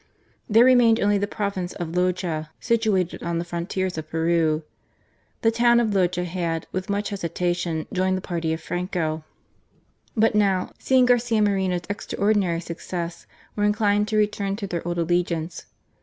[0.49, 4.63] There remained only the province of Loja, situated on the frontiers of Peru.
[5.43, 9.23] The town of Loja had, with much hesitation, joined the party of Franco;
[10.17, 15.67] but now, seeing Garcia Moreno's extraordinary success, were inclined to return to their old allegiance.